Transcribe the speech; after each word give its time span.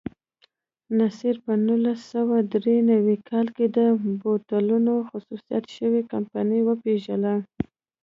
نصیر 0.99 1.35
په 1.45 1.53
نولس 1.65 1.99
سوه 2.13 2.37
درې 2.53 2.77
نوي 2.91 3.17
کال 3.29 3.47
کې 3.55 3.65
د 3.77 3.79
بوتلونو 4.21 4.93
خصوصي 5.09 5.59
شوې 5.77 6.01
کمپنۍ 6.11 6.61
وپېرله. 6.63 7.33